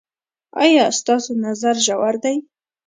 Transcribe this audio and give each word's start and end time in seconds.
ایا 0.63 0.85
ستاسو 0.99 1.31
نظر 1.45 1.75
ژور 1.85 2.15
دی؟ 2.23 2.37